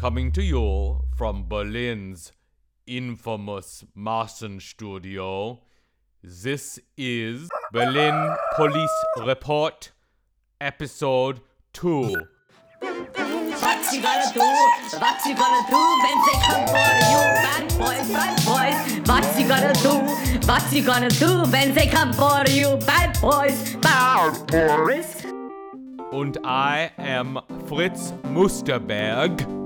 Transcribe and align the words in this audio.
Coming 0.00 0.32
to 0.32 0.42
you 0.42 1.02
from 1.14 1.44
Berlin's 1.46 2.32
infamous 2.86 3.84
Martian 3.94 4.58
studio, 4.58 5.60
this 6.22 6.78
is 6.96 7.50
Berlin 7.70 8.34
Police 8.56 9.04
Report, 9.18 9.92
Episode 10.58 11.42
2. 11.74 12.00
What 12.00 13.92
you 13.92 14.00
gonna 14.00 14.32
do? 14.32 14.40
What 14.96 15.20
you 15.26 15.34
gonna 15.36 15.68
do 15.68 15.82
when 16.00 16.16
they 16.24 16.38
come 16.48 16.66
for 16.72 16.90
you? 17.04 17.20
Bad 17.44 17.68
boys, 17.78 18.08
bad 18.10 18.36
boys. 18.46 19.06
What 19.06 19.38
you 19.38 19.46
gonna 19.46 19.74
do? 19.82 19.94
What 20.48 20.72
you 20.72 20.82
gonna 20.82 21.10
do 21.10 21.42
when 21.52 21.74
they 21.74 21.86
come 21.88 22.14
for 22.14 22.42
you? 22.48 22.78
Bad 22.86 23.20
boys, 23.20 23.76
bad 23.82 24.32
boys. 24.46 25.26
Und 26.10 26.38
I 26.42 26.90
am 26.96 27.38
Fritz 27.68 28.14
Musterberg. 28.32 29.59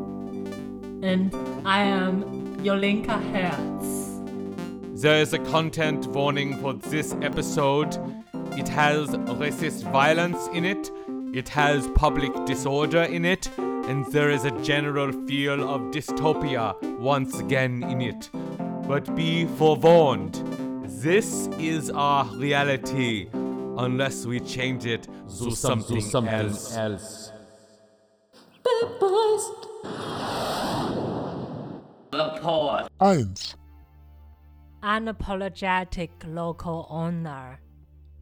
And 1.04 1.34
I 1.66 1.82
am 1.82 2.24
Jolinka 2.64 3.20
Hertz. 3.30 5.02
There 5.02 5.20
is 5.20 5.34
a 5.34 5.38
content 5.38 6.06
warning 6.06 6.56
for 6.62 6.72
this 6.72 7.12
episode. 7.20 7.94
It 8.52 8.66
has 8.68 9.10
racist 9.10 9.82
violence 9.92 10.48
in 10.54 10.64
it, 10.64 10.90
it 11.34 11.46
has 11.50 11.86
public 11.88 12.32
disorder 12.46 13.02
in 13.02 13.26
it, 13.26 13.50
and 13.58 14.10
there 14.12 14.30
is 14.30 14.46
a 14.46 14.50
general 14.62 15.12
feel 15.26 15.68
of 15.68 15.82
dystopia 15.90 16.72
once 16.98 17.38
again 17.38 17.82
in 17.82 18.00
it. 18.00 18.30
But 18.88 19.14
be 19.14 19.44
forewarned, 19.44 20.36
this 20.86 21.48
is 21.58 21.90
our 21.90 22.24
reality 22.36 23.28
unless 23.76 24.24
we 24.24 24.40
change 24.40 24.86
it 24.86 25.06
to 25.38 25.50
something, 25.50 26.02
else. 26.28 26.74
else. 26.74 27.30
Bad 32.44 32.50
boys. 32.50 32.88
Eins. 33.00 33.54
Unapologetic 34.82 36.10
local 36.26 36.86
owner. 36.90 37.58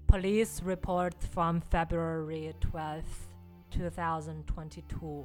Police 0.06 0.62
report 0.62 1.14
from 1.32 1.60
February 1.60 2.52
12th, 2.60 3.02
2022. 3.72 5.24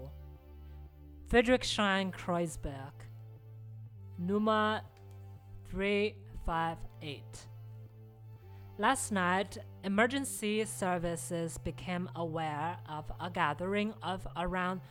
Friedrichshain 1.30 2.12
Kreuzberg. 2.12 2.94
Nummer 4.18 4.82
358. 5.70 7.22
Last 8.80 9.12
night, 9.12 9.58
emergency 9.84 10.66
services 10.66 11.58
became 11.60 12.10
aware 12.16 12.78
of 12.90 13.12
a 13.20 13.30
gathering 13.30 13.94
of 14.02 14.26
around 14.38 14.82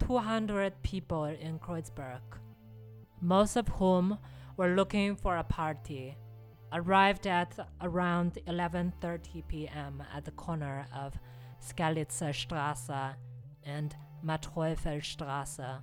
200 0.00 0.82
people 0.82 1.24
in 1.24 1.58
Kreuzberg, 1.58 2.20
most 3.24 3.56
of 3.56 3.68
whom 3.68 4.18
were 4.56 4.74
looking 4.74 5.16
for 5.16 5.38
a 5.38 5.44
party. 5.44 6.16
Arrived 6.72 7.26
at 7.26 7.58
around 7.80 8.38
11:30 8.46 9.48
p.m. 9.48 10.02
at 10.14 10.24
the 10.24 10.32
corner 10.32 10.86
of 10.94 11.18
Skalitzer 11.60 12.32
Straße 12.32 13.14
and 13.64 13.96
Manteuffelstraße. 14.24 15.80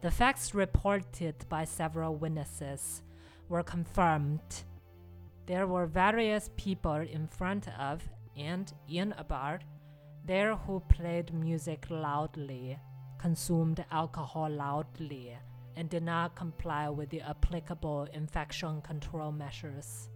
The 0.00 0.10
facts 0.10 0.54
reported 0.54 1.34
by 1.48 1.64
several 1.64 2.14
witnesses 2.14 3.02
were 3.48 3.64
confirmed. 3.64 4.64
There 5.46 5.66
were 5.66 5.86
various 5.86 6.50
people 6.56 7.00
in 7.16 7.26
front 7.26 7.68
of 7.78 8.08
and 8.36 8.72
in 8.88 9.12
a 9.18 9.24
bar 9.24 9.60
there 10.24 10.54
who 10.54 10.80
played 10.80 11.32
music 11.32 11.86
loudly, 11.90 12.78
consumed 13.18 13.84
alcohol 13.90 14.50
loudly, 14.50 15.36
and 15.78 15.88
did 15.88 16.02
not 16.02 16.34
comply 16.34 16.88
with 16.88 17.08
the 17.10 17.20
applicable 17.20 18.08
infection 18.12 18.82
control 18.82 19.30
measures. 19.30 20.10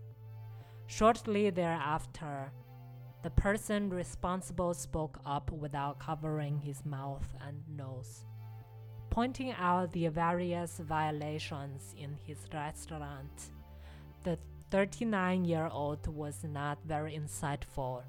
Shortly 0.88 1.50
thereafter, 1.50 2.50
the 3.22 3.30
person 3.30 3.88
responsible 3.88 4.74
spoke 4.74 5.20
up 5.24 5.52
without 5.52 6.00
covering 6.00 6.58
his 6.58 6.84
mouth 6.84 7.28
and 7.46 7.62
nose, 7.76 8.26
pointing 9.08 9.52
out 9.52 9.92
the 9.92 10.08
various 10.08 10.80
violations 10.80 11.94
in 11.96 12.18
his 12.26 12.38
restaurant. 12.52 13.52
The 14.24 14.38
39 14.72 15.44
year 15.44 15.68
old 15.70 16.08
was 16.08 16.42
not 16.42 16.78
very 16.84 17.16
insightful. 17.16 18.02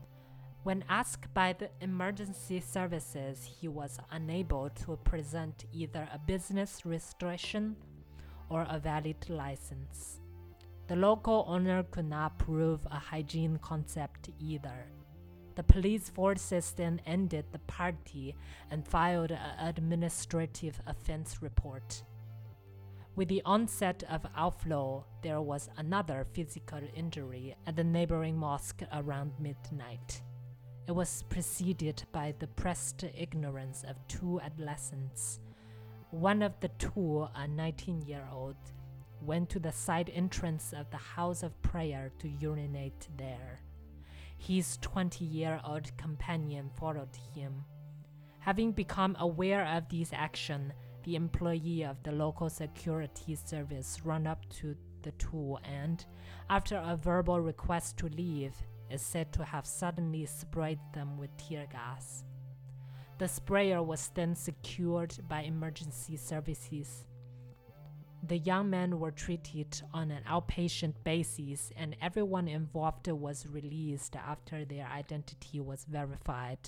When 0.63 0.85
asked 0.87 1.33
by 1.33 1.51
the 1.51 1.69
emergency 1.81 2.61
services, 2.61 3.43
he 3.43 3.67
was 3.67 3.99
unable 4.11 4.69
to 4.85 4.95
present 5.03 5.65
either 5.73 6.07
a 6.13 6.17
business 6.17 6.85
registration 6.85 7.75
or 8.49 8.65
a 8.69 8.79
valid 8.79 9.29
license. 9.29 10.21
The 10.87 10.95
local 10.95 11.43
owner 11.49 11.83
could 11.83 12.07
not 12.07 12.39
prove 12.39 12.79
a 12.85 12.97
hygiene 12.97 13.59
concept 13.61 14.29
either. 14.39 14.85
The 15.55 15.63
police 15.63 16.07
forces 16.09 16.71
then 16.71 17.01
ended 17.05 17.45
the 17.51 17.59
party 17.59 18.33
and 18.71 18.87
filed 18.87 19.31
an 19.31 19.67
administrative 19.67 20.79
offense 20.87 21.41
report. 21.41 22.03
With 23.17 23.27
the 23.27 23.41
onset 23.43 24.03
of 24.09 24.25
outflow, 24.35 25.05
there 25.21 25.41
was 25.41 25.69
another 25.75 26.25
physical 26.31 26.81
injury 26.95 27.55
at 27.67 27.75
the 27.75 27.83
neighboring 27.83 28.37
mosque 28.37 28.81
around 28.93 29.33
midnight. 29.39 30.21
It 30.85 30.91
was 30.91 31.23
preceded 31.29 32.03
by 32.11 32.33
the 32.39 32.47
pressed 32.47 33.05
ignorance 33.17 33.85
of 33.87 33.95
two 34.09 34.41
adolescents. 34.41 35.39
One 36.11 36.41
of 36.41 36.59
the 36.59 36.67
two, 36.77 37.27
a 37.35 37.47
19 37.47 38.01
year 38.01 38.27
old, 38.29 38.57
went 39.21 39.49
to 39.51 39.59
the 39.59 39.71
side 39.71 40.11
entrance 40.13 40.73
of 40.73 40.91
the 40.91 40.97
house 40.97 41.41
of 41.41 41.61
prayer 41.61 42.11
to 42.19 42.27
urinate 42.27 43.07
there. 43.17 43.61
His 44.37 44.77
20 44.81 45.23
year 45.23 45.61
old 45.65 45.95
companion 45.95 46.69
followed 46.77 47.15
him. 47.33 47.63
Having 48.39 48.73
become 48.73 49.15
aware 49.19 49.65
of 49.65 49.87
this 49.87 50.11
action, 50.11 50.73
the 51.03 51.15
employee 51.15 51.85
of 51.85 52.03
the 52.03 52.11
local 52.11 52.49
security 52.49 53.35
service 53.35 54.01
ran 54.03 54.27
up 54.27 54.47
to 54.49 54.75
the 55.01 55.11
two 55.11 55.57
and, 55.63 56.05
after 56.49 56.75
a 56.75 56.97
verbal 56.97 57.39
request 57.39 57.95
to 57.99 58.07
leave, 58.09 58.55
is 58.89 59.01
said 59.01 59.31
to 59.33 59.43
have 59.43 59.65
suddenly 59.65 60.25
sprayed 60.25 60.79
them 60.93 61.17
with 61.17 61.35
tear 61.37 61.65
gas. 61.71 62.23
The 63.17 63.27
sprayer 63.27 63.81
was 63.81 64.11
then 64.15 64.35
secured 64.35 65.15
by 65.27 65.41
emergency 65.41 66.17
services. 66.17 67.05
The 68.25 68.37
young 68.37 68.69
men 68.69 68.99
were 68.99 69.11
treated 69.11 69.81
on 69.93 70.09
an 70.09 70.23
outpatient 70.23 70.95
basis, 71.03 71.71
and 71.75 71.95
everyone 72.01 72.47
involved 72.47 73.07
was 73.07 73.45
released 73.47 74.15
after 74.15 74.65
their 74.65 74.87
identity 74.87 75.59
was 75.59 75.85
verified. 75.85 76.59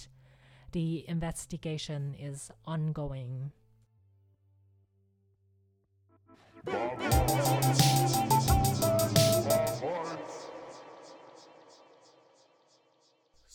The 0.72 1.06
investigation 1.08 2.14
is 2.20 2.52
ongoing. 2.66 3.52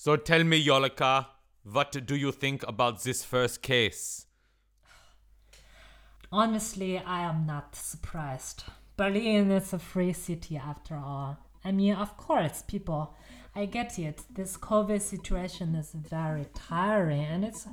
So 0.02 0.16
tell 0.16 0.44
me, 0.44 0.64
Yolika, 0.64 1.26
what 1.62 1.92
do 2.06 2.16
you 2.16 2.32
think 2.32 2.66
about 2.66 3.02
this 3.02 3.22
first 3.22 3.60
case? 3.60 4.24
Honestly, 6.32 6.96
I 6.96 7.20
am 7.20 7.44
not 7.44 7.76
surprised. 7.76 8.64
Berlin 8.96 9.50
is 9.50 9.74
a 9.74 9.78
free 9.78 10.14
city 10.14 10.56
after 10.56 10.96
all. 10.96 11.36
I 11.62 11.72
mean, 11.72 11.96
of 11.96 12.16
course, 12.16 12.62
people, 12.66 13.14
I 13.54 13.66
get 13.66 13.98
it. 13.98 14.22
This 14.30 14.56
COVID 14.56 15.02
situation 15.02 15.74
is 15.74 15.92
very 15.92 16.46
tiring 16.54 17.26
and 17.26 17.44
it's 17.44 17.66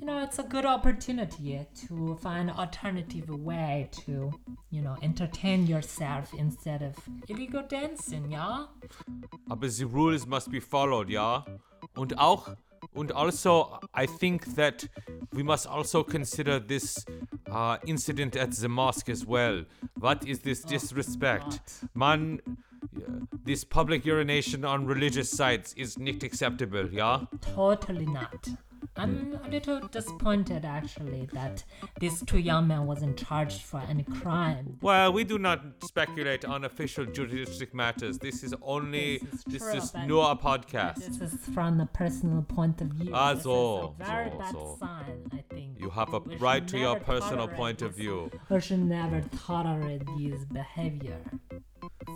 you 0.00 0.06
know, 0.06 0.22
it's 0.22 0.38
a 0.38 0.42
good 0.42 0.64
opportunity 0.64 1.66
to 1.86 2.16
find 2.22 2.50
alternative 2.50 3.28
way 3.28 3.88
to, 4.04 4.32
you 4.70 4.82
know, 4.82 4.96
entertain 5.02 5.66
yourself 5.66 6.32
instead 6.38 6.82
of 6.82 6.94
illegal 7.28 7.62
dancing, 7.68 8.30
yeah? 8.30 8.66
Aber 9.50 9.68
the 9.68 9.86
rules 9.86 10.26
must 10.26 10.50
be 10.50 10.60
followed, 10.60 11.08
yeah? 11.08 11.42
Und 11.96 12.16
auch 12.18 12.56
and 12.94 13.10
also 13.12 13.80
I 13.94 14.06
think 14.06 14.54
that 14.54 14.86
we 15.32 15.42
must 15.42 15.66
also 15.66 16.02
consider 16.02 16.58
this 16.58 17.04
uh, 17.50 17.78
incident 17.86 18.36
at 18.36 18.52
the 18.52 18.68
mosque 18.68 19.08
as 19.08 19.26
well. 19.26 19.64
What 19.98 20.26
is 20.26 20.40
this 20.40 20.62
disrespect? 20.62 21.60
Man, 21.94 22.40
uh, 22.46 23.00
this 23.44 23.64
public 23.64 24.04
urination 24.04 24.64
on 24.64 24.86
religious 24.86 25.30
sites 25.30 25.74
is 25.74 25.98
not 25.98 26.22
acceptable, 26.22 26.88
yeah? 26.90 27.22
Totally 27.40 28.06
not. 28.06 28.48
I'm 28.98 29.38
a 29.44 29.48
little 29.48 29.80
disappointed 29.88 30.64
actually 30.64 31.28
that 31.32 31.64
these 32.00 32.22
two 32.24 32.38
young 32.38 32.68
men 32.68 32.86
wasn't 32.86 33.16
charged 33.16 33.62
for 33.62 33.80
any 33.88 34.02
crime. 34.02 34.78
Well, 34.80 35.12
we 35.12 35.24
do 35.24 35.38
not 35.38 35.60
speculate 35.84 36.44
on 36.44 36.64
official 36.64 37.06
juristic 37.06 37.74
matters. 37.74 38.18
This 38.18 38.42
is 38.42 38.54
only 38.62 39.18
This 39.18 39.34
is 39.34 39.44
this 39.44 39.62
true, 39.62 39.74
is 39.74 39.94
nur 40.06 40.30
a 40.30 40.36
podcast. 40.36 40.96
This 40.96 41.20
is 41.20 41.34
from 41.54 41.78
the 41.78 41.86
personal 41.86 42.42
point 42.42 42.80
of 42.80 42.88
view. 42.88 43.12
Ah, 43.14 43.34
this 43.34 43.44
so, 43.44 43.94
is 44.00 44.00
a 44.00 44.04
very 44.04 44.30
so, 44.30 44.38
bad 44.38 44.52
so. 44.52 44.76
sign, 44.80 45.30
I 45.32 45.44
think. 45.54 45.78
You 45.78 45.90
have 45.90 46.12
a 46.12 46.18
We 46.18 46.36
right 46.36 46.66
to 46.66 46.78
your 46.78 46.98
personal 46.98 47.48
point 47.48 47.82
of 47.82 47.94
view. 47.94 48.30
We 48.50 48.60
should 48.60 48.80
never 48.80 49.22
tolerate 49.46 50.02
these 50.16 50.44
behavior. 50.46 51.20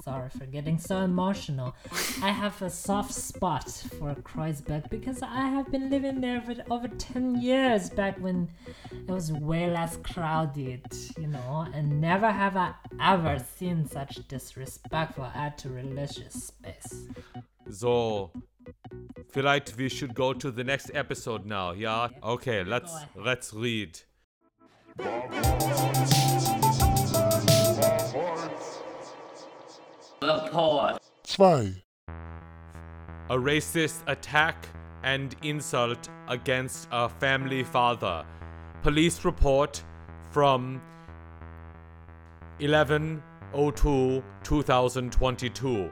Sorry 0.02 0.30
for 0.30 0.46
getting 0.46 0.78
so 0.78 0.96
emotional. 0.98 1.76
I 2.22 2.30
have 2.30 2.60
a 2.60 2.70
soft 2.70 3.14
spot 3.14 3.70
for 3.70 4.16
Kreuzberg 4.16 4.90
because 4.90 5.22
I 5.22 5.48
have 5.48 5.70
been 5.70 5.90
living 5.90 6.20
there 6.20 6.40
for 6.40 6.56
over 6.70 6.88
10 6.88 7.40
years 7.40 7.88
back 7.88 8.18
when 8.18 8.48
it 8.90 9.08
was 9.08 9.30
way 9.30 9.70
less 9.70 9.96
crowded, 9.98 10.84
you 11.16 11.28
know, 11.28 11.68
and 11.72 12.00
never 12.00 12.32
have 12.32 12.56
I 12.56 12.74
ever 13.00 13.38
seen 13.38 13.86
such 13.86 14.26
disrespectful 14.26 15.30
act 15.36 15.60
to 15.60 15.68
religious 15.68 16.34
space. 16.48 17.06
So, 17.70 18.32
vielleicht 19.30 19.76
we 19.76 19.88
should 19.88 20.14
go 20.14 20.32
to 20.32 20.50
the 20.50 20.64
next 20.64 20.90
episode 20.94 21.46
now, 21.46 21.70
yeah? 21.72 22.08
Okay, 22.24 22.64
let's 22.64 22.92
let's 23.14 23.54
read. 23.54 24.00
Report. 30.52 31.00
2, 31.24 31.72
A 33.30 33.30
racist 33.30 34.02
attack 34.06 34.68
and 35.02 35.34
insult 35.42 36.10
against 36.28 36.88
a 36.92 37.08
family 37.08 37.64
father. 37.64 38.22
Police 38.82 39.24
report 39.24 39.82
from 40.30 40.82
1102 42.58 44.22
2022. 44.42 45.90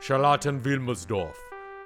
Charlotten 0.00 0.60
Wilmersdorf. 0.60 1.34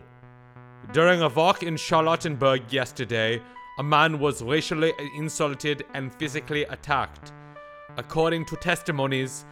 During 0.94 1.20
a 1.20 1.28
walk 1.28 1.62
in 1.62 1.74
Charlottenburg 1.74 2.72
yesterday, 2.72 3.42
a 3.78 3.82
man 3.82 4.18
was 4.18 4.42
racially 4.42 4.94
insulted 5.14 5.84
and 5.92 6.10
physically 6.14 6.64
attacked. 6.64 7.34
According 8.00 8.46
to 8.46 8.56
testimonies, 8.56 9.44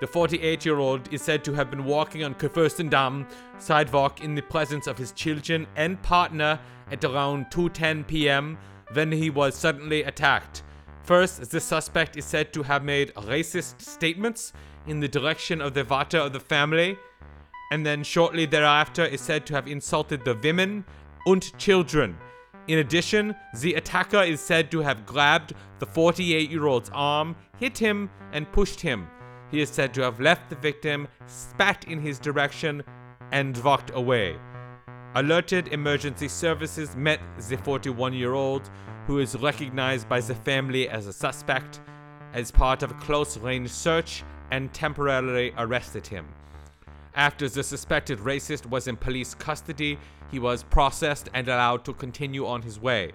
the 0.00 0.06
48 0.06 0.64
year 0.64 0.78
old 0.78 1.12
is 1.12 1.20
said 1.20 1.42
to 1.42 1.52
have 1.54 1.68
been 1.68 1.84
walking 1.84 2.22
on 2.22 2.36
Kurfürstendamm 2.36 3.26
sidewalk 3.58 4.22
in 4.22 4.36
the 4.36 4.42
presence 4.42 4.86
of 4.86 4.96
his 4.96 5.10
children 5.10 5.66
and 5.74 6.00
partner 6.00 6.60
at 6.92 7.02
around 7.02 7.46
2:10 7.46 8.06
p.m. 8.06 8.56
when 8.92 9.10
he 9.10 9.30
was 9.30 9.56
suddenly 9.56 10.04
attacked. 10.04 10.62
First, 11.02 11.50
the 11.50 11.58
suspect 11.58 12.16
is 12.16 12.24
said 12.24 12.52
to 12.52 12.62
have 12.62 12.84
made 12.84 13.12
racist 13.14 13.82
statements 13.82 14.52
in 14.86 15.00
the 15.00 15.08
direction 15.08 15.60
of 15.60 15.74
the 15.74 15.82
Vater 15.82 16.18
of 16.18 16.32
the 16.32 16.46
family, 16.54 16.96
and 17.72 17.84
then 17.84 18.04
shortly 18.04 18.46
thereafter 18.46 19.04
is 19.06 19.20
said 19.20 19.44
to 19.46 19.54
have 19.54 19.66
insulted 19.66 20.24
the 20.24 20.36
women 20.36 20.84
and 21.26 21.58
children. 21.58 22.16
In 22.68 22.80
addition, 22.80 23.34
the 23.60 23.74
attacker 23.74 24.22
is 24.22 24.42
said 24.42 24.70
to 24.70 24.80
have 24.80 25.06
grabbed 25.06 25.54
the 25.78 25.86
48 25.86 26.50
year 26.50 26.66
old's 26.66 26.90
arm, 26.92 27.34
hit 27.58 27.78
him, 27.78 28.10
and 28.32 28.50
pushed 28.52 28.80
him. 28.80 29.08
He 29.50 29.62
is 29.62 29.70
said 29.70 29.94
to 29.94 30.02
have 30.02 30.20
left 30.20 30.50
the 30.50 30.56
victim, 30.56 31.08
spat 31.26 31.86
in 31.88 31.98
his 31.98 32.18
direction, 32.18 32.84
and 33.32 33.56
walked 33.64 33.90
away. 33.94 34.36
Alerted 35.14 35.68
emergency 35.68 36.28
services 36.28 36.94
met 36.94 37.20
the 37.48 37.56
41 37.56 38.12
year 38.12 38.34
old, 38.34 38.68
who 39.06 39.18
is 39.18 39.34
recognized 39.38 40.06
by 40.06 40.20
the 40.20 40.34
family 40.34 40.90
as 40.90 41.06
a 41.06 41.12
suspect, 41.12 41.80
as 42.34 42.50
part 42.50 42.82
of 42.82 42.90
a 42.90 42.94
close 42.94 43.38
range 43.38 43.70
search 43.70 44.22
and 44.50 44.74
temporarily 44.74 45.54
arrested 45.56 46.06
him. 46.06 46.26
After 47.14 47.48
the 47.48 47.62
suspected 47.62 48.18
racist 48.18 48.66
was 48.66 48.86
in 48.86 48.96
police 48.96 49.34
custody, 49.34 49.98
he 50.30 50.38
was 50.38 50.62
processed 50.62 51.28
and 51.34 51.48
allowed 51.48 51.84
to 51.86 51.92
continue 51.94 52.46
on 52.46 52.62
his 52.62 52.78
way. 52.78 53.12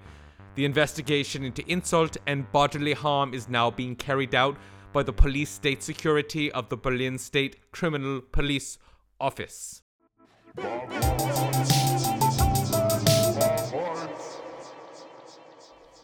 The 0.56 0.66
investigation 0.66 1.44
into 1.44 1.68
insult 1.72 2.18
and 2.28 2.52
bodily 2.52 2.94
harm 2.94 3.34
is 3.34 3.50
now 3.50 3.72
being 3.72 3.96
carried 3.96 4.36
out 4.36 4.58
by 4.92 5.04
the 5.04 5.14
Police 5.14 5.50
State 5.50 5.82
Security 5.82 6.52
of 6.52 6.70
the 6.70 6.78
Berlin 6.78 7.18
State 7.18 7.72
Criminal 7.72 8.22
Police 8.22 8.78
Office. 9.20 9.82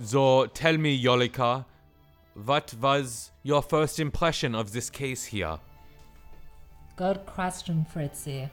So 0.02 0.48
tell 0.48 0.78
me, 0.78 1.04
Yolika, 1.04 1.66
what 2.34 2.74
was 2.82 3.32
your 3.44 3.62
first 3.62 4.00
impression 4.00 4.56
of 4.56 4.72
this 4.72 4.90
case 4.90 5.26
here? 5.26 5.60
Good 7.00 7.26
question, 7.26 7.86
Fritzy. 7.86 8.50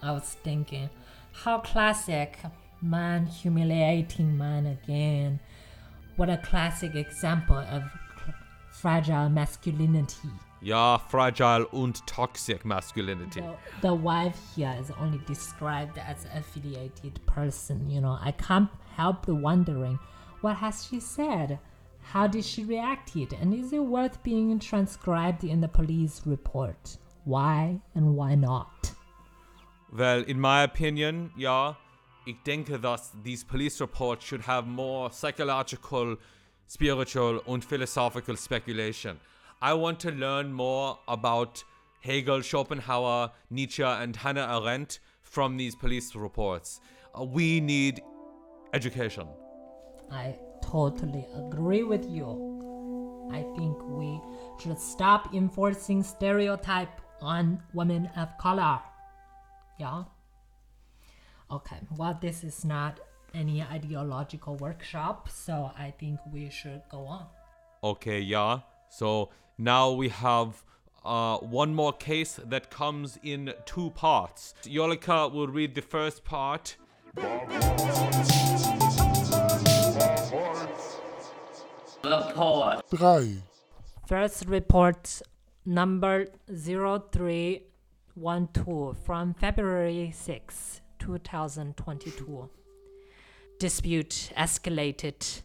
I 0.00 0.12
was 0.12 0.36
thinking, 0.44 0.88
how 1.32 1.58
classic 1.58 2.38
man 2.80 3.26
humiliating 3.26 4.38
man 4.38 4.66
again. 4.66 5.40
What 6.14 6.30
a 6.30 6.36
classic 6.36 6.94
example 6.94 7.56
of 7.56 7.82
fragile 8.70 9.28
masculinity. 9.28 10.28
Yeah, 10.62 10.98
fragile 10.98 11.66
and 11.72 12.00
toxic 12.06 12.64
masculinity. 12.64 13.40
The, 13.40 13.88
the 13.88 13.94
wife 13.94 14.38
here 14.54 14.76
is 14.78 14.92
only 14.92 15.20
described 15.26 15.98
as 15.98 16.26
affiliated 16.32 17.18
person. 17.26 17.90
You 17.90 18.02
know, 18.02 18.16
I 18.20 18.30
can't 18.30 18.70
help 18.94 19.26
wondering, 19.26 19.98
what 20.42 20.54
has 20.58 20.86
she 20.86 21.00
said? 21.00 21.58
How 22.02 22.28
did 22.28 22.44
she 22.44 22.62
react 22.62 23.16
it? 23.16 23.32
And 23.32 23.52
is 23.52 23.72
it 23.72 23.82
worth 23.82 24.22
being 24.22 24.56
transcribed 24.60 25.42
in 25.42 25.60
the 25.60 25.66
police 25.66 26.22
report? 26.24 26.96
Why 27.24 27.80
and 27.94 28.16
why 28.16 28.34
not? 28.34 28.92
Well, 29.92 30.22
in 30.22 30.40
my 30.40 30.62
opinion, 30.62 31.32
yeah, 31.36 31.74
ich 32.26 32.36
denke, 32.44 32.80
dass 32.80 33.12
these 33.22 33.44
police 33.44 33.80
reports 33.80 34.24
should 34.24 34.42
have 34.42 34.66
more 34.66 35.10
psychological, 35.10 36.16
spiritual, 36.66 37.42
and 37.46 37.64
philosophical 37.64 38.36
speculation. 38.36 39.18
I 39.60 39.74
want 39.74 40.00
to 40.00 40.10
learn 40.10 40.52
more 40.52 40.98
about 41.08 41.64
Hegel, 42.00 42.40
Schopenhauer, 42.40 43.30
Nietzsche, 43.50 43.82
and 43.82 44.16
Hannah 44.16 44.48
Arendt 44.58 45.00
from 45.22 45.56
these 45.56 45.74
police 45.74 46.14
reports. 46.14 46.80
Uh, 47.18 47.24
we 47.24 47.60
need 47.60 48.00
education. 48.72 49.26
I 50.10 50.36
totally 50.62 51.26
agree 51.36 51.82
with 51.82 52.08
you. 52.08 53.28
I 53.32 53.42
think 53.56 53.76
we 53.86 54.20
should 54.60 54.78
stop 54.78 55.34
enforcing 55.34 56.02
stereotype 56.02 57.00
on 57.20 57.62
women 57.72 58.10
of 58.16 58.28
color. 58.38 58.80
Yeah. 59.78 60.04
Okay. 61.50 61.78
Well, 61.96 62.18
this 62.20 62.44
is 62.44 62.64
not 62.64 63.00
any 63.34 63.62
ideological 63.62 64.56
workshop, 64.56 65.28
so 65.28 65.70
I 65.78 65.92
think 65.98 66.20
we 66.32 66.50
should 66.50 66.82
go 66.90 67.06
on. 67.06 67.26
Okay, 67.82 68.20
yeah. 68.20 68.60
So 68.88 69.30
now 69.58 69.90
we 69.92 70.08
have 70.08 70.62
uh, 71.04 71.38
one 71.38 71.74
more 71.74 71.92
case 71.92 72.38
that 72.44 72.70
comes 72.70 73.18
in 73.22 73.54
two 73.64 73.90
parts. 73.90 74.54
Yolika 74.64 75.32
will 75.32 75.48
read 75.48 75.74
the 75.74 75.82
first 75.82 76.24
part. 76.24 76.76
Report. 82.02 82.82
3, 82.90 83.42
First 84.06 84.46
report 84.46 85.22
number 85.64 86.26
0312 86.48 88.98
from 88.98 89.34
February 89.34 90.12
6, 90.14 90.80
2022. 90.98 92.50
Dispute 93.58 94.32
escalated. 94.36 95.42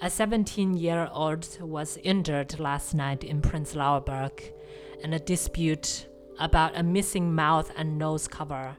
A 0.00 0.10
17 0.10 0.76
year 0.76 1.08
old 1.12 1.58
was 1.60 1.98
injured 1.98 2.58
last 2.58 2.94
night 2.94 3.22
in 3.22 3.42
Prenzlauer 3.42 4.04
Berg, 4.04 4.42
and 5.02 5.14
a 5.14 5.18
dispute 5.18 6.08
about 6.38 6.76
a 6.76 6.82
missing 6.82 7.34
mouth 7.34 7.70
and 7.76 7.98
nose 7.98 8.26
cover 8.26 8.76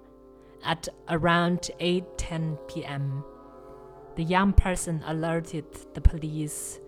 at 0.64 0.88
around 1.10 1.70
8:10 1.80 2.58
p.m. 2.68 3.24
The 4.16 4.24
young 4.24 4.54
person 4.54 5.04
alerted 5.06 5.66
the 5.94 6.02
police 6.02 6.80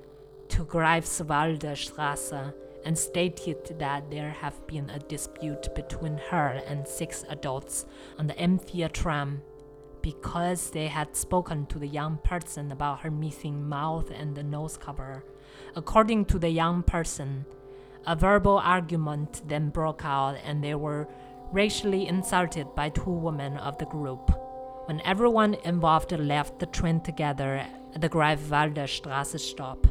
to 0.50 0.66
Greifswalder 0.66 1.76
Straße 1.76 2.54
and 2.88 2.98
stated 2.98 3.58
that 3.80 4.10
there 4.10 4.30
have 4.30 4.66
been 4.66 4.90
a 4.90 4.98
dispute 4.98 5.76
between 5.76 6.18
her 6.30 6.62
and 6.66 6.88
six 6.88 7.26
adults 7.28 7.86
on 8.18 8.28
the 8.28 8.34
M4 8.36 8.90
tram 8.94 9.42
because 10.02 10.72
they 10.72 10.88
had 10.88 11.14
spoken 11.14 11.66
to 11.66 11.80
the 11.80 11.88
young 11.88 12.18
person 12.24 12.72
about 12.72 13.02
her 13.02 13.12
missing 13.12 13.68
mouth 13.68 14.10
and 14.10 14.34
the 14.34 14.42
nose 14.42 14.78
cover. 14.78 15.26
According 15.76 16.26
to 16.28 16.40
the 16.40 16.50
young 16.50 16.82
person, 16.82 17.46
a 18.06 18.16
verbal 18.16 18.58
argument 18.58 19.42
then 19.46 19.68
broke 19.70 20.06
out 20.06 20.38
and 20.46 20.64
they 20.64 20.76
were 20.76 21.10
racially 21.52 22.08
insulted 22.08 22.74
by 22.74 22.88
two 22.88 23.12
women 23.12 23.58
of 23.58 23.78
the 23.80 23.86
group. 23.88 24.32
When 24.86 25.02
everyone 25.02 25.56
involved 25.66 26.14
left 26.14 26.60
the 26.60 26.68
train 26.68 27.02
together 27.02 27.66
at 27.94 28.00
the 28.00 28.08
Greifswalder 28.08 28.88
Straße 28.88 29.42
stop, 29.42 29.88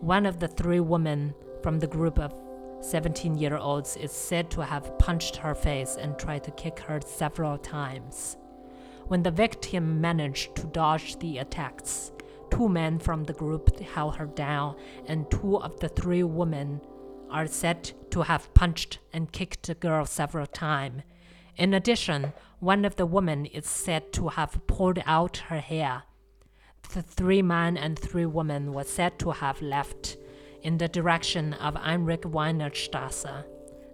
one 0.00 0.24
of 0.24 0.40
the 0.40 0.48
three 0.48 0.80
women 0.80 1.34
from 1.62 1.78
the 1.78 1.86
group 1.86 2.18
of 2.18 2.34
17 2.80 3.36
year 3.36 3.56
olds 3.56 3.96
is 3.96 4.12
said 4.12 4.50
to 4.50 4.64
have 4.64 4.98
punched 4.98 5.36
her 5.36 5.54
face 5.54 5.96
and 5.96 6.18
tried 6.18 6.44
to 6.44 6.50
kick 6.52 6.80
her 6.80 7.00
several 7.04 7.56
times. 7.58 8.36
When 9.06 9.22
the 9.22 9.30
victim 9.30 10.00
managed 10.00 10.56
to 10.56 10.66
dodge 10.66 11.18
the 11.18 11.38
attacks, 11.38 12.12
two 12.50 12.68
men 12.68 12.98
from 12.98 13.24
the 13.24 13.32
group 13.32 13.78
held 13.80 14.16
her 14.16 14.26
down, 14.26 14.76
and 15.06 15.30
two 15.30 15.58
of 15.58 15.78
the 15.80 15.88
three 15.88 16.22
women 16.22 16.80
are 17.30 17.46
said 17.46 17.92
to 18.10 18.22
have 18.22 18.52
punched 18.54 18.98
and 19.12 19.32
kicked 19.32 19.66
the 19.66 19.74
girl 19.74 20.04
several 20.04 20.46
times. 20.46 21.02
In 21.56 21.74
addition, 21.74 22.32
one 22.60 22.84
of 22.84 22.96
the 22.96 23.06
women 23.06 23.46
is 23.46 23.66
said 23.66 24.12
to 24.14 24.28
have 24.28 24.66
pulled 24.66 25.00
out 25.06 25.36
her 25.48 25.60
hair. 25.60 26.04
The 26.94 27.02
three 27.02 27.42
men 27.42 27.76
and 27.76 27.98
three 27.98 28.26
women 28.26 28.72
were 28.72 28.84
said 28.84 29.18
to 29.20 29.30
have 29.32 29.60
left 29.62 30.16
in 30.62 30.78
the 30.78 30.88
direction 30.88 31.54
of 31.54 31.74
Heinrich 31.74 32.22
Weinerstrasse. 32.22 33.44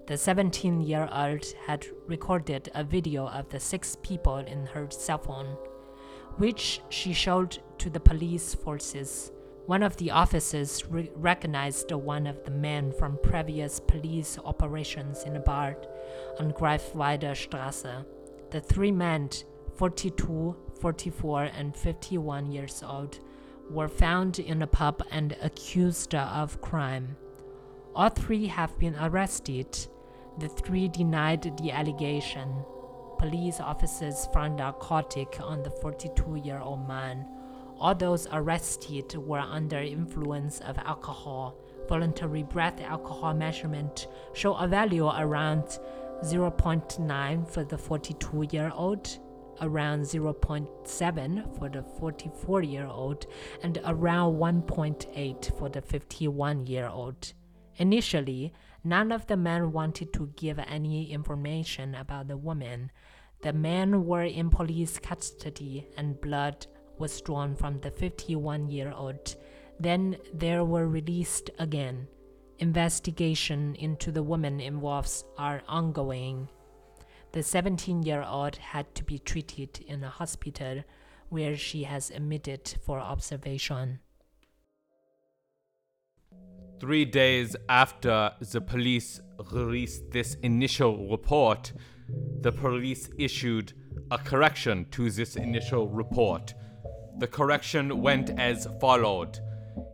The 0.07 0.17
17 0.17 0.81
year 0.81 1.09
old 1.13 1.45
had 1.67 1.87
recorded 2.07 2.71
a 2.75 2.85
video 2.85 3.29
of 3.29 3.49
the 3.49 3.61
six 3.61 3.97
people 4.03 4.39
in 4.39 4.67
her 4.67 4.87
cell 4.91 5.19
phone, 5.19 5.57
which 6.37 6.81
she 6.89 7.13
showed 7.13 7.59
to 7.79 7.91
the 7.91 8.01
police 8.01 8.55
forces. 8.55 9.33
One 9.67 9.83
of 9.83 9.97
the 9.99 10.11
officers 10.11 10.87
re- 10.87 11.11
recognized 11.15 11.93
one 11.93 12.27
of 12.27 12.43
the 12.45 12.51
men 12.51 12.91
from 12.93 13.19
previous 13.23 13.81
police 13.81 14.39
operations 14.45 15.25
in 15.25 15.37
a 15.37 15.41
bar 15.41 15.77
on 16.39 16.53
Greifswalder 16.53 17.35
Straße. 17.35 18.05
The 18.51 18.61
three 18.63 18.93
men, 18.93 19.29
42, 19.75 20.57
44, 20.81 21.43
and 21.45 21.77
51 21.77 22.51
years 22.51 22.83
old, 22.83 23.19
were 23.71 23.89
found 23.89 24.39
in 24.39 24.63
a 24.63 24.67
pub 24.67 25.03
and 25.11 25.37
accused 25.43 26.15
of 26.15 26.61
crime. 26.61 27.17
All 27.95 28.09
three 28.09 28.47
have 28.47 28.79
been 28.79 28.97
arrested. 29.01 29.77
The 30.39 30.49
three 30.49 30.89
denied 30.89 31.59
the 31.59 31.73
allegation. 31.73 32.49
Police 33.19 33.61
officers 33.61 34.29
found 34.33 34.57
narcotic 34.57 35.39
on 35.43 35.63
the 35.63 35.71
42 35.71 36.37
year 36.45 36.61
old 36.61 36.87
man. 36.87 37.27
All 37.81 37.95
those 37.95 38.27
arrested 38.33 39.15
were 39.17 39.41
under 39.41 39.79
influence 39.79 40.61
of 40.61 40.79
alcohol. 40.79 41.57
Voluntary 41.89 42.43
breath 42.43 42.81
alcohol 42.81 43.35
measurement 43.35 44.09
show 44.33 44.55
a 44.55 44.69
value 44.69 45.07
around 45.09 45.79
0.9 46.23 47.49
for 47.49 47.65
the 47.65 47.79
42 47.79 48.49
year 48.51 48.73
old 48.75 49.19
around 49.61 50.03
0.7 50.03 51.59
for 51.59 51.69
the 51.69 51.83
44 51.83 52.63
year 52.63 52.87
old 52.87 53.27
and 53.63 53.79
around 53.85 54.37
1.8 54.37 55.59
for 55.59 55.69
the 55.69 55.81
51 55.81 56.67
year 56.67 56.89
old. 56.89 57.33
Initially, 57.77 58.53
none 58.85 59.13
of 59.13 59.27
the 59.27 59.37
men 59.37 59.73
wanted 59.73 60.13
to 60.13 60.33
give 60.37 60.59
any 60.59 61.13
information 61.13 61.95
about 61.95 62.29
the 62.29 62.37
woman. 62.37 62.91
The 63.43 63.53
men 63.53 64.05
were 64.05 64.25
in 64.25 64.51
police 64.51 64.99
custody 64.99 65.87
and 65.97 66.21
blood 66.21 66.67
was 66.99 67.21
drawn 67.21 67.55
from 67.55 67.81
the 67.81 67.91
51 67.91 68.69
year 68.69 68.93
old. 68.93 69.37
Then 69.79 70.17
they 70.35 70.59
were 70.59 70.89
released 70.89 71.51
again. 71.59 72.09
Investigation 72.59 73.77
into 73.77 74.11
the 74.11 74.23
woman 74.23 74.59
involved 74.59 75.23
are 75.37 75.63
ongoing. 75.69 76.49
The 77.33 77.43
17 77.43 78.05
year 78.05 78.23
old 78.23 78.57
had 78.57 78.95
to 78.95 79.05
be 79.05 79.19
treated 79.19 79.81
in 79.87 80.03
a 80.03 80.09
hospital 80.09 80.83
where 81.29 81.57
she 81.57 81.85
has 81.85 82.11
admitted 82.11 82.75
for 82.83 82.99
observation. 82.99 84.01
Three 86.81 87.05
days 87.05 87.55
after 87.69 88.33
the 88.41 88.61
police 88.61 89.21
released 89.53 90.11
this 90.11 90.37
initial 90.43 91.09
report, 91.09 91.73
the 92.41 92.53
police 92.53 93.11
issued 93.19 93.75
a 94.11 94.17
correction 94.17 94.87
to 94.93 95.11
this 95.11 95.37
initial 95.37 95.89
report. 95.89 96.55
The 97.19 97.27
correction 97.27 98.01
went 98.01 98.31
as 98.39 98.69
followed. 98.81 99.41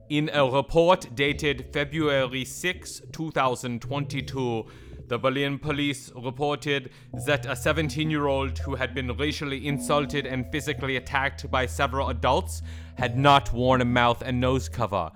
In 0.09 0.31
a 0.33 0.49
report 0.49 1.09
dated 1.15 1.73
February 1.73 2.45
6, 2.45 3.03
2022, 3.13 4.67
the 5.09 5.19
Berlin 5.19 5.59
police 5.59 6.11
reported 6.15 6.91
that 7.27 7.47
a 7.47 7.55
17 7.55 8.11
year 8.11 8.27
old 8.27 8.59
who 8.59 8.75
had 8.75 8.95
been 8.95 9.15
racially 9.17 9.67
insulted 9.67 10.27
and 10.27 10.51
physically 10.51 10.97
attacked 10.97 11.51
by 11.51 11.67
several 11.67 12.09
adults 12.09 12.63
had 12.97 13.19
not 13.19 13.53
worn 13.53 13.81
a 13.81 13.85
mouth 13.85 14.23
and 14.23 14.41
nose 14.41 14.69
cover. 14.69 15.11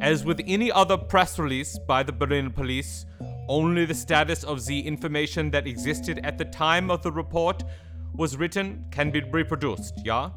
As 0.00 0.24
with 0.24 0.40
any 0.46 0.70
other 0.70 0.96
press 0.96 1.38
release 1.38 1.78
by 1.78 2.02
the 2.02 2.12
Berlin 2.12 2.50
police, 2.50 3.06
only 3.48 3.84
the 3.84 3.94
status 3.94 4.44
of 4.44 4.64
the 4.66 4.80
information 4.80 5.50
that 5.50 5.66
existed 5.66 6.20
at 6.22 6.38
the 6.38 6.44
time 6.44 6.90
of 6.90 7.02
the 7.02 7.10
report 7.10 7.64
was 8.14 8.36
written 8.36 8.84
can 8.90 9.10
be 9.10 9.20
reproduced, 9.20 9.94
yeah? 10.04 10.30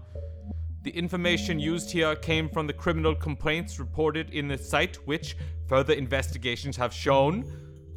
The 0.84 0.92
information 0.92 1.60
used 1.60 1.92
here 1.92 2.16
came 2.16 2.50
from 2.50 2.68
the 2.68 2.74
criminal 2.74 3.16
complaints 3.16 3.80
reported 3.80 4.32
in 4.32 4.48
the 4.48 4.58
site, 4.58 4.96
which 5.08 5.38
further 5.68 5.94
investigations 5.94 6.76
have 6.78 6.94
shown 6.94 7.46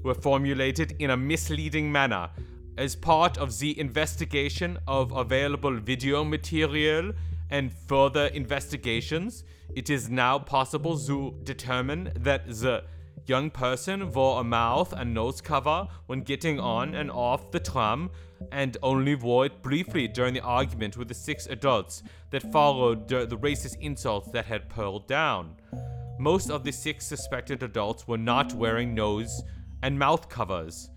were 0.02 0.14
formulated 0.14 0.94
in 0.98 1.10
a 1.10 1.16
misleading 1.16 1.90
manner. 1.90 2.30
As 2.78 2.94
part 2.94 3.38
of 3.38 3.58
the 3.58 3.78
investigation 3.78 4.78
of 4.86 5.12
available 5.12 5.78
video 5.78 6.24
material 6.24 7.12
and 7.50 7.72
further 7.72 8.26
investigations, 8.26 9.44
it 9.74 9.90
is 9.90 10.10
now 10.10 10.38
possible 10.38 10.98
to 10.98 11.34
determine 11.44 12.12
that 12.16 12.46
the 12.46 12.84
young 13.26 13.50
person 13.50 14.12
wore 14.12 14.40
a 14.40 14.44
mouth 14.44 14.92
and 14.92 15.12
nose 15.12 15.40
cover 15.40 15.88
when 16.06 16.20
getting 16.20 16.60
on 16.60 16.94
and 16.94 17.10
off 17.10 17.50
the 17.50 17.58
tram 17.58 18.10
and 18.52 18.76
only 18.82 19.14
wore 19.14 19.46
it 19.46 19.62
briefly 19.62 20.06
during 20.06 20.34
the 20.34 20.40
argument 20.40 20.96
with 20.96 21.08
the 21.08 21.14
six 21.14 21.46
adults 21.46 22.02
that 22.30 22.52
followed 22.52 23.08
the, 23.08 23.26
racist 23.38 23.76
insults 23.80 24.30
that 24.30 24.44
had 24.44 24.68
pearled 24.68 25.06
down. 25.08 25.56
Most 26.18 26.50
of 26.50 26.64
the 26.64 26.72
six 26.72 27.06
suspected 27.06 27.62
adults 27.62 28.06
were 28.06 28.18
not 28.18 28.54
wearing 28.54 28.94
nose 28.94 29.42
and 29.82 29.98
mouth 29.98 30.28
covers. 30.28 30.90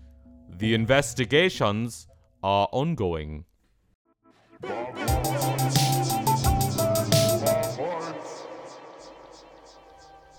The 0.58 0.74
investigations 0.74 2.06
are 2.42 2.68
ongoing. 2.72 3.44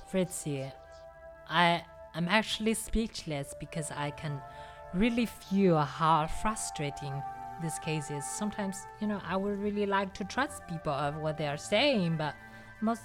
Fritzy, 0.07 0.69
I 1.49 1.83
am 2.15 2.27
actually 2.27 2.73
speechless 2.73 3.53
because 3.59 3.91
I 3.91 4.11
can 4.11 4.41
really 4.93 5.25
feel 5.25 5.77
how 5.77 6.27
frustrating 6.27 7.13
this 7.61 7.79
case 7.79 8.11
is. 8.11 8.25
Sometimes, 8.25 8.75
you 8.99 9.07
know, 9.07 9.21
I 9.25 9.37
would 9.37 9.59
really 9.59 9.85
like 9.85 10.13
to 10.15 10.23
trust 10.25 10.67
people 10.67 10.91
of 10.91 11.15
what 11.17 11.37
they 11.37 11.47
are 11.47 11.57
saying, 11.57 12.17
but 12.17 12.35
most 12.81 13.03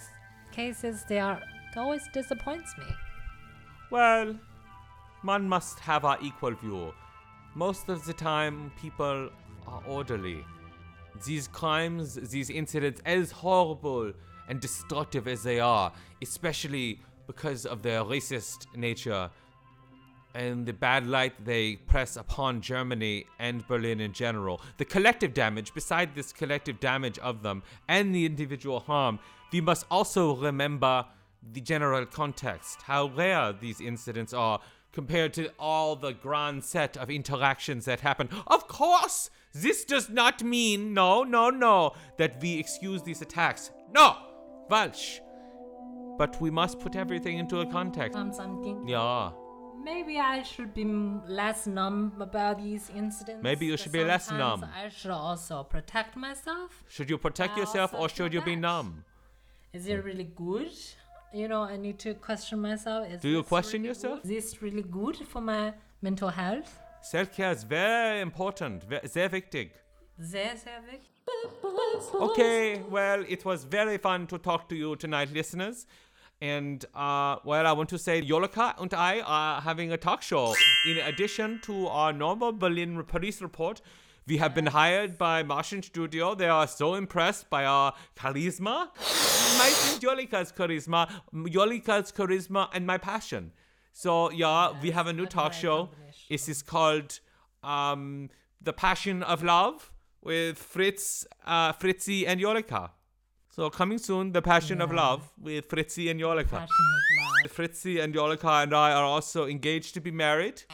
cases 0.51 1.05
they 1.09 1.21
are 1.21 1.41
always 1.77 2.03
disappoints 2.13 2.75
me. 2.79 2.87
Well, 3.91 4.35
man 5.27 5.49
must 5.49 5.81
have 5.81 6.05
our 6.05 6.19
equal 6.23 6.53
view. 6.53 6.95
Most 7.57 7.89
of 7.89 8.07
the 8.07 8.13
time, 8.13 8.71
people 8.81 9.29
are 9.67 9.83
orderly. 9.89 10.45
These 11.27 11.49
crimes, 11.49 12.15
these 12.15 12.49
incidents, 12.49 13.03
as 13.05 13.33
horrible 13.33 14.13
and 14.49 14.61
destructive 14.61 15.27
as 15.27 15.43
they 15.43 15.59
are, 15.59 15.93
especially 16.23 17.01
because 17.27 17.67
of 17.67 17.83
their 17.83 18.05
racist 18.05 18.67
nature 18.77 19.29
and 20.35 20.65
the 20.67 20.73
bad 20.73 21.07
light 21.07 21.33
they 21.45 21.77
press 21.77 22.17
upon 22.17 22.61
Germany 22.61 23.27
and 23.41 23.67
Berlin 23.67 24.01
in 24.01 24.13
general, 24.13 24.61
the 24.77 24.85
collective 24.85 25.35
damage, 25.35 25.75
beside 25.75 26.15
this 26.15 26.33
collective 26.33 26.79
damage 26.79 27.19
of 27.19 27.43
them 27.43 27.65
and 27.89 28.15
the 28.15 28.27
individual 28.27 28.79
harm, 28.81 29.19
we 29.53 29.61
must 29.61 29.87
also 29.91 30.37
remember 30.37 31.05
the 31.53 31.61
general 31.61 32.05
context, 32.07 32.83
how 32.83 33.07
rare 33.07 33.53
these 33.53 33.81
incidents 33.81 34.33
are 34.33 34.61
compared 34.97 35.35
to 35.35 35.51
all 35.59 35.95
the 35.95 36.15
grand 36.15 36.65
set 36.65 36.97
of 36.97 37.11
interactions 37.11 37.85
that 37.85 38.01
happen. 38.01 38.31
Of 38.47 38.67
course, 38.67 39.29
this 39.53 39.85
does 39.85 40.09
not 40.09 40.43
mean, 40.43 40.95
no, 40.95 41.23
no, 41.23 41.51
no, 41.51 41.93
that 42.17 42.41
we 42.41 42.59
excuse 42.59 43.03
these 43.03 43.21
attacks. 43.21 43.71
No, 43.95 44.17
Walsh. 44.71 45.21
But 46.17 46.41
we 46.41 46.51
must 46.51 46.81
put 46.81 46.97
everything 46.97 47.37
into 47.37 47.61
a 47.61 47.67
context. 47.67 48.17
Um, 48.17 48.33
something. 48.33 48.89
Yeah. 48.89 49.33
Maybe 49.85 50.19
I 50.19 50.43
should 50.43 50.73
be 50.73 50.87
less 51.29 51.67
numb 51.67 52.15
about 52.19 52.57
these 52.63 52.91
incidents. 52.97 53.43
Maybe 53.43 53.67
you 53.67 53.77
should 53.77 53.93
be 53.93 54.03
less 54.03 54.31
numb. 54.31 54.65
I 54.65 54.89
should 54.89 55.11
also 55.11 55.63
protect 55.63 56.17
myself. 56.17 56.83
Should 56.89 57.11
you 57.11 57.19
protect 57.19 57.59
I 57.59 57.61
yourself 57.61 57.93
or 57.93 58.09
should 58.09 58.33
you 58.33 58.41
be 58.41 58.57
numb? 58.57 59.05
Is 59.75 59.89
it 59.89 60.03
really 60.03 60.31
good? 60.35 60.73
You 61.37 61.49
know, 61.49 61.65
I 61.65 61.77
need 61.77 61.99
to 61.99 62.15
question 62.15 62.63
myself. 62.63 63.11
Is 63.11 63.21
Do 63.21 63.29
you 63.29 63.43
question 63.43 63.83
really 63.83 63.89
yourself? 63.89 64.23
good? 64.23 64.33
Is 64.33 64.45
this 64.53 64.63
really 64.63 64.83
good 64.83 65.17
for 65.17 65.43
my 65.43 65.75
mental 66.01 66.31
health? 66.31 66.79
Self 67.03 67.31
care 67.31 67.53
is 67.53 67.63
very 67.63 68.23
important, 68.23 68.85
sehr 69.05 69.29
wichtig. 69.29 69.73
Sehr, 70.19 70.57
sehr 70.57 70.81
wichtig. 70.91 71.13
Okay, 72.15 72.81
well, 72.89 73.23
it 73.29 73.45
was 73.45 73.65
very 73.65 73.99
fun 73.99 74.27
to 74.29 74.39
talk 74.39 74.67
to 74.71 74.75
you 74.75 74.97
tonight, 74.97 75.31
listeners. 75.35 75.87
And, 76.41 76.83
uh, 76.95 77.37
well, 77.45 77.67
I 77.67 77.73
want 77.73 77.91
to 77.91 77.99
say 77.99 78.23
Yolika 78.23 78.81
and 78.81 78.95
I 78.95 79.21
are 79.21 79.61
having 79.61 79.93
a 79.93 79.99
talk 79.99 80.23
show. 80.23 80.55
In 80.87 80.99
addition 80.99 81.61
to 81.65 81.89
our 81.89 82.15
normal 82.15 82.53
Berlin 82.53 83.03
police 83.05 83.43
report, 83.43 83.83
we 84.27 84.39
have 84.39 84.55
been 84.55 84.67
hired 84.67 85.17
by 85.19 85.43
Martian 85.43 85.83
Studio. 85.83 86.35
They 86.35 86.49
are 86.49 86.67
so 86.67 86.95
impressed 86.95 87.49
by 87.49 87.65
our 87.65 87.93
charisma. 88.17 88.89
My 89.59 89.71
Yolika's 90.01 90.53
charisma, 90.53 91.09
Yolika's 91.33 92.13
charisma, 92.13 92.69
and 92.73 92.87
my 92.87 92.99
passion. 92.99 93.53
So, 93.93 94.31
yeah, 94.31 94.73
we 94.83 94.91
have 94.91 95.07
a 95.07 95.13
new 95.13 95.27
talk 95.27 95.53
show. 95.53 95.91
It 96.29 96.49
is 96.49 96.63
called 96.63 97.21
um, 97.63 98.31
The 98.61 98.73
Passion 98.73 99.23
of 99.23 99.43
Love 99.43 99.93
with 100.23 100.59
Fritz, 100.59 101.25
uh, 101.47 101.73
Fritzi, 101.73 102.27
and 102.27 102.41
Yolika. 102.41 102.91
So 103.49 103.71
coming 103.71 103.97
soon, 103.97 104.33
The 104.33 104.43
Passion 104.43 104.83
of 104.83 104.93
Love 104.93 105.33
with 105.41 105.69
Fritzi 105.71 106.11
and 106.11 106.21
Yolika. 106.21 106.51
Passion 106.51 106.67
of 106.69 107.45
love. 107.45 107.57
Fritzi 107.57 108.03
and 108.03 108.15
Yolika 108.15 108.65
and 108.65 108.75
I 108.75 108.93
are 108.93 109.05
also 109.05 109.47
engaged 109.47 109.95
to 109.95 110.01
be 110.01 110.11
married. 110.11 110.65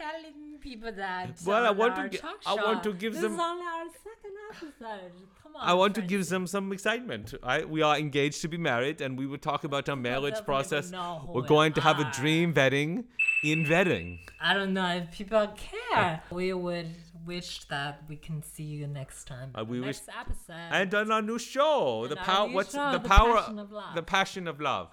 Why 0.00 0.06
are 0.06 0.16
you 0.18 0.22
telling 0.24 0.58
people 0.60 0.92
that? 0.92 1.40
Well, 1.46 1.66
I 1.66 1.70
want 1.70 1.96
to 1.96 2.08
gi- 2.08 2.24
I 2.46 2.54
want 2.54 2.82
to 2.84 2.92
give 2.92 3.12
this 3.14 3.22
them- 3.22 3.34
is 3.34 3.40
only 3.40 3.64
our 3.66 3.84
second 3.86 4.34
episode. 4.50 5.12
Come 5.42 5.56
on. 5.56 5.68
I 5.68 5.74
want 5.74 5.94
to 5.96 6.02
give 6.02 6.28
them 6.28 6.46
some 6.46 6.72
excitement. 6.72 7.34
I, 7.42 7.64
we 7.64 7.82
are 7.82 7.98
engaged 7.98 8.40
to 8.42 8.48
be 8.48 8.56
married, 8.56 9.00
and 9.00 9.18
we 9.18 9.26
will 9.26 9.38
talk 9.38 9.64
about 9.64 9.88
our 9.88 9.96
marriage 9.96 10.44
process. 10.44 10.92
We're 11.26 11.42
going 11.42 11.72
to 11.74 11.80
have 11.80 11.98
a 11.98 12.10
dream 12.12 12.54
wedding 12.54 13.04
in 13.42 13.68
wedding. 13.68 14.20
I 14.40 14.54
don't 14.54 14.72
know 14.74 14.88
if 14.88 15.10
people 15.10 15.46
care. 15.56 16.22
We 16.30 16.52
would 16.52 16.94
wish 17.26 17.64
that 17.64 18.02
we 18.08 18.16
can 18.16 18.42
see 18.42 18.62
you 18.64 18.86
next 18.86 19.26
time. 19.26 19.50
Uh, 19.54 19.64
we 19.64 19.80
next 19.80 20.08
episode. 20.18 20.54
And 20.70 20.94
on 20.94 21.12
our 21.12 21.22
new 21.22 21.38
show, 21.38 22.06
the 22.08 22.16
power. 22.16 22.48
What's 22.48 22.72
show, 22.74 22.92
the 22.92 22.98
The 22.98 23.08
power? 23.08 23.36
Passion 23.36 23.58
of 23.58 23.70
Love. 23.72 23.94
The 23.94 24.02
passion 24.02 24.48
of 24.48 24.60
love. 24.60 24.88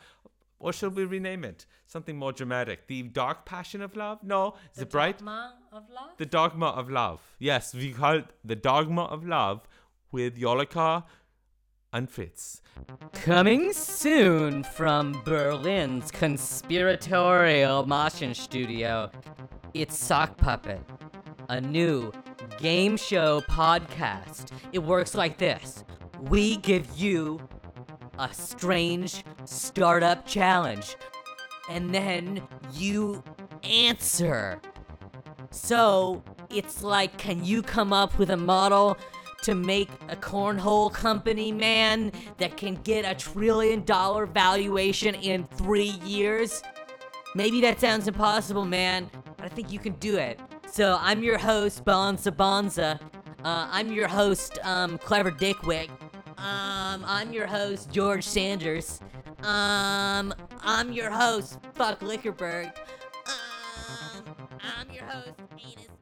What 0.59 0.75
should 0.75 0.95
we 0.95 1.05
rename 1.05 1.43
it? 1.43 1.65
Something 1.85 2.17
more 2.17 2.31
dramatic. 2.31 2.87
The 2.87 3.03
dark 3.03 3.45
passion 3.45 3.81
of 3.81 3.95
love? 3.95 4.23
No, 4.23 4.55
the, 4.73 4.81
the 4.81 4.85
bright. 4.87 5.19
dogma 5.19 5.53
of 5.71 5.83
love. 5.89 6.17
The 6.17 6.25
dogma 6.25 6.65
of 6.67 6.89
love. 6.89 7.21
Yes, 7.39 7.73
we 7.73 7.93
call 7.93 8.15
it 8.15 8.25
the 8.43 8.55
dogma 8.55 9.03
of 9.03 9.25
love 9.25 9.67
with 10.11 10.37
Yolika 10.37 11.03
and 11.93 12.09
Fritz. 12.09 12.61
Coming 13.13 13.71
soon 13.71 14.63
from 14.63 15.21
Berlin's 15.23 16.11
conspiratorial 16.11 17.85
Martian 17.85 18.33
studio, 18.33 19.11
it's 19.73 19.97
Sock 19.97 20.37
Puppet, 20.37 20.81
a 21.49 21.61
new 21.61 22.11
game 22.57 22.97
show 22.97 23.41
podcast. 23.41 24.51
It 24.73 24.79
works 24.79 25.13
like 25.13 25.37
this 25.37 25.83
we 26.21 26.57
give 26.57 26.97
you 26.97 27.39
a 28.19 28.33
strange 28.33 29.23
startup 29.45 30.25
challenge, 30.25 30.95
and 31.69 31.93
then 31.93 32.41
you 32.73 33.23
answer. 33.63 34.61
So 35.51 36.23
it's 36.49 36.83
like, 36.83 37.17
can 37.17 37.43
you 37.43 37.61
come 37.61 37.93
up 37.93 38.17
with 38.17 38.29
a 38.29 38.37
model 38.37 38.97
to 39.43 39.55
make 39.55 39.89
a 40.09 40.15
cornhole 40.15 40.91
company, 40.91 41.51
man, 41.51 42.11
that 42.37 42.57
can 42.57 42.75
get 42.83 43.05
a 43.05 43.15
trillion 43.15 43.83
dollar 43.83 44.25
valuation 44.25 45.15
in 45.15 45.45
three 45.45 45.95
years? 46.03 46.63
Maybe 47.35 47.61
that 47.61 47.79
sounds 47.79 48.07
impossible, 48.07 48.65
man, 48.65 49.09
but 49.35 49.45
I 49.45 49.49
think 49.49 49.71
you 49.71 49.79
can 49.79 49.93
do 49.93 50.17
it. 50.17 50.39
So 50.71 50.97
I'm 50.99 51.23
your 51.23 51.37
host, 51.37 51.85
Bonza 51.85 52.31
Bonza. 52.31 52.99
Uh, 53.43 53.67
I'm 53.71 53.91
your 53.91 54.07
host, 54.07 54.59
um, 54.63 54.97
Clever 54.97 55.31
Dickwick. 55.31 55.89
Um, 56.37 57.03
I'm 57.05 57.33
your 57.33 57.47
host, 57.47 57.91
George 57.91 58.23
Sanders. 58.23 59.01
Um, 59.43 60.33
I'm 60.61 60.91
your 60.91 61.09
host, 61.09 61.57
Fuck 61.73 61.99
Lickerberg. 62.01 62.71
Um, 63.25 64.23
I'm 64.79 64.89
your 64.91 65.03
host, 65.05 65.33
Anus 65.53 65.96